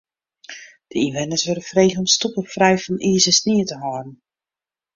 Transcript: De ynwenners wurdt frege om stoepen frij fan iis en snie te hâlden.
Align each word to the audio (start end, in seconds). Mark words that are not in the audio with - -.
De 0.91 0.97
ynwenners 1.01 1.45
wurdt 1.47 1.67
frege 1.71 1.97
om 2.01 2.05
stoepen 2.15 2.45
frij 2.53 2.77
fan 2.83 3.03
iis 3.09 3.25
en 3.31 3.37
snie 3.39 3.65
te 3.69 3.75
hâlden. 3.83 4.15